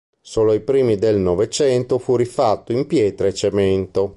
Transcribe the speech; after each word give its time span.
Solo 0.19 0.53
ai 0.53 0.61
primi 0.61 0.97
del 0.97 1.17
Novecento 1.17 1.99
fu 1.99 2.15
rifatto 2.15 2.71
in 2.71 2.87
pietra 2.87 3.27
e 3.27 3.35
cemento. 3.35 4.09